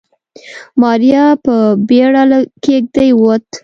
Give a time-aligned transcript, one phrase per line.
[0.81, 1.55] ماريا په
[1.87, 3.55] بيړه له کېږدۍ ووته.